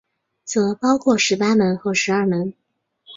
[0.43, 2.51] 则包括十八门和十二门。